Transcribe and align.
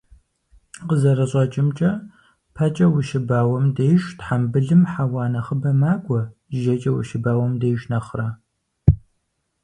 КъызэрыщӀэкӀымкӀэ, 0.87 1.91
пэкӀэ 2.55 2.87
ущыбауэм 2.97 3.65
деж 3.75 4.03
тхьэмбылым 4.19 4.81
хьэуа 4.91 5.25
нэхъыбэ 5.31 5.71
макӀуэ, 5.81 6.21
жьэкӀэ 6.59 6.91
ущыбауэм 6.99 7.51
деж 7.61 7.81
нэхърэ. 7.91 8.27